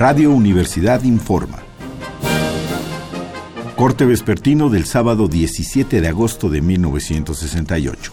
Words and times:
Radio 0.00 0.30
Universidad 0.30 1.02
informa. 1.02 1.58
Corte 3.76 4.06
vespertino 4.06 4.70
del 4.70 4.86
sábado 4.86 5.28
17 5.28 6.00
de 6.00 6.08
agosto 6.08 6.48
de 6.48 6.62
1968. 6.62 8.12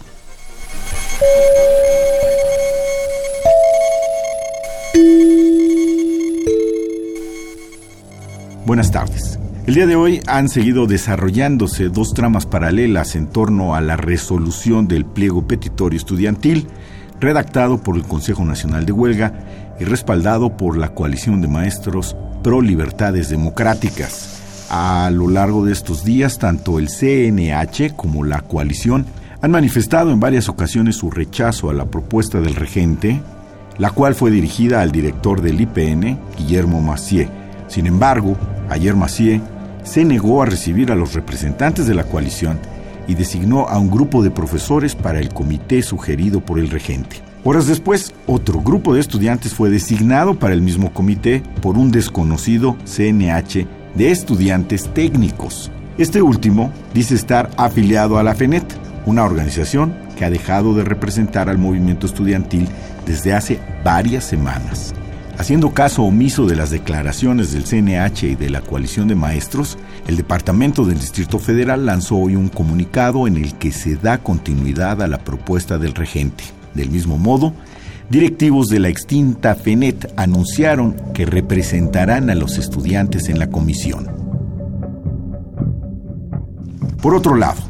Buenas 8.66 8.92
tardes. 8.92 9.38
El 9.66 9.74
día 9.74 9.86
de 9.86 9.96
hoy 9.96 10.20
han 10.26 10.50
seguido 10.50 10.86
desarrollándose 10.86 11.88
dos 11.88 12.12
tramas 12.12 12.44
paralelas 12.44 13.16
en 13.16 13.28
torno 13.28 13.74
a 13.74 13.80
la 13.80 13.96
resolución 13.96 14.88
del 14.88 15.06
pliego 15.06 15.48
petitorio 15.48 15.96
estudiantil 15.96 16.68
redactado 17.20 17.78
por 17.78 17.96
el 17.96 18.02
Consejo 18.02 18.44
Nacional 18.44 18.86
de 18.86 18.92
Huelga 18.92 19.32
y 19.80 19.84
respaldado 19.84 20.56
por 20.56 20.76
la 20.76 20.90
coalición 20.90 21.40
de 21.40 21.48
maestros 21.48 22.16
pro 22.42 22.60
libertades 22.60 23.28
democráticas. 23.28 24.40
A 24.70 25.10
lo 25.10 25.28
largo 25.28 25.64
de 25.64 25.72
estos 25.72 26.04
días, 26.04 26.38
tanto 26.38 26.78
el 26.78 26.88
CNH 26.88 27.94
como 27.96 28.24
la 28.24 28.42
coalición 28.42 29.06
han 29.40 29.50
manifestado 29.50 30.10
en 30.10 30.20
varias 30.20 30.48
ocasiones 30.48 30.96
su 30.96 31.10
rechazo 31.10 31.70
a 31.70 31.74
la 31.74 31.86
propuesta 31.86 32.40
del 32.40 32.54
regente, 32.54 33.20
la 33.78 33.90
cual 33.90 34.14
fue 34.14 34.30
dirigida 34.30 34.82
al 34.82 34.92
director 34.92 35.40
del 35.40 35.60
IPN, 35.60 36.18
Guillermo 36.36 36.80
Macié. 36.80 37.28
Sin 37.68 37.86
embargo, 37.86 38.36
ayer 38.68 38.94
Macié 38.94 39.40
se 39.84 40.04
negó 40.04 40.42
a 40.42 40.46
recibir 40.46 40.92
a 40.92 40.96
los 40.96 41.14
representantes 41.14 41.86
de 41.86 41.94
la 41.94 42.04
coalición 42.04 42.58
y 43.08 43.16
designó 43.16 43.68
a 43.68 43.78
un 43.78 43.90
grupo 43.90 44.22
de 44.22 44.30
profesores 44.30 44.94
para 44.94 45.18
el 45.18 45.30
comité 45.30 45.82
sugerido 45.82 46.40
por 46.40 46.60
el 46.60 46.70
regente. 46.70 47.16
Horas 47.42 47.66
después, 47.66 48.14
otro 48.26 48.60
grupo 48.60 48.94
de 48.94 49.00
estudiantes 49.00 49.54
fue 49.54 49.70
designado 49.70 50.38
para 50.38 50.54
el 50.54 50.60
mismo 50.60 50.92
comité 50.92 51.42
por 51.62 51.76
un 51.76 51.90
desconocido 51.90 52.76
CNH 52.84 53.66
de 53.94 54.10
estudiantes 54.10 54.92
técnicos. 54.92 55.72
Este 55.96 56.22
último 56.22 56.72
dice 56.94 57.14
estar 57.14 57.50
afiliado 57.56 58.18
a 58.18 58.22
la 58.22 58.34
FENET, 58.34 58.64
una 59.06 59.24
organización 59.24 59.94
que 60.16 60.24
ha 60.24 60.30
dejado 60.30 60.74
de 60.74 60.84
representar 60.84 61.48
al 61.48 61.58
movimiento 61.58 62.06
estudiantil 62.06 62.68
desde 63.06 63.32
hace 63.32 63.58
varias 63.82 64.24
semanas. 64.24 64.94
Haciendo 65.38 65.72
caso 65.72 66.02
omiso 66.02 66.46
de 66.46 66.56
las 66.56 66.70
declaraciones 66.70 67.52
del 67.52 67.62
CNH 67.62 68.24
y 68.24 68.34
de 68.34 68.50
la 68.50 68.60
coalición 68.60 69.06
de 69.06 69.14
maestros, 69.14 69.78
el 70.08 70.16
Departamento 70.16 70.84
del 70.84 70.98
Distrito 70.98 71.38
Federal 71.38 71.86
lanzó 71.86 72.16
hoy 72.16 72.34
un 72.34 72.48
comunicado 72.48 73.28
en 73.28 73.36
el 73.36 73.54
que 73.54 73.70
se 73.70 73.94
da 73.94 74.18
continuidad 74.18 75.00
a 75.00 75.06
la 75.06 75.18
propuesta 75.18 75.78
del 75.78 75.94
regente. 75.94 76.42
Del 76.74 76.90
mismo 76.90 77.18
modo, 77.18 77.54
directivos 78.10 78.66
de 78.66 78.80
la 78.80 78.88
extinta 78.88 79.54
FENET 79.54 80.12
anunciaron 80.16 80.96
que 81.14 81.24
representarán 81.24 82.30
a 82.30 82.34
los 82.34 82.58
estudiantes 82.58 83.28
en 83.28 83.38
la 83.38 83.48
comisión. 83.48 84.08
Por 87.00 87.14
otro 87.14 87.36
lado, 87.36 87.60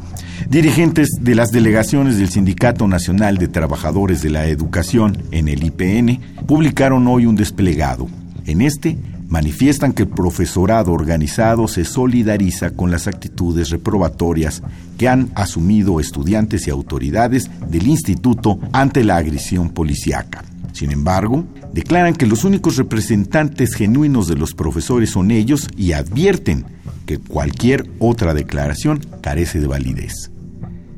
dirigentes 0.48 1.10
de 1.20 1.34
las 1.34 1.50
delegaciones 1.50 2.16
del 2.16 2.30
Sindicato 2.30 2.88
Nacional 2.88 3.36
de 3.36 3.48
Trabajadores 3.48 4.22
de 4.22 4.30
la 4.30 4.46
Educación 4.46 5.22
en 5.30 5.46
el 5.46 5.62
IPN 5.62 6.20
publicaron 6.46 7.06
hoy 7.06 7.26
un 7.26 7.36
desplegado. 7.36 8.08
En 8.46 8.62
este 8.62 8.96
manifiestan 9.28 9.92
que 9.92 10.04
el 10.04 10.08
profesorado 10.08 10.92
organizado 10.92 11.68
se 11.68 11.84
solidariza 11.84 12.70
con 12.70 12.90
las 12.90 13.06
actitudes 13.06 13.68
reprobatorias 13.68 14.62
que 14.96 15.06
han 15.06 15.30
asumido 15.34 16.00
estudiantes 16.00 16.66
y 16.66 16.70
autoridades 16.70 17.50
del 17.68 17.86
instituto 17.86 18.58
ante 18.72 19.04
la 19.04 19.18
agresión 19.18 19.68
policiaca. 19.68 20.44
Sin 20.72 20.92
embargo, 20.92 21.44
declaran 21.74 22.14
que 22.14 22.26
los 22.26 22.44
únicos 22.44 22.76
representantes 22.76 23.74
genuinos 23.74 24.28
de 24.28 24.36
los 24.36 24.54
profesores 24.54 25.10
son 25.10 25.30
ellos 25.30 25.68
y 25.76 25.92
advierten 25.92 26.64
que 27.04 27.18
cualquier 27.18 27.84
otra 27.98 28.32
declaración 28.32 29.00
carece 29.20 29.60
de 29.60 29.66
validez. 29.66 30.30